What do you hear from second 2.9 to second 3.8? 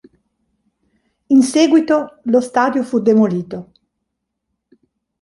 demolito.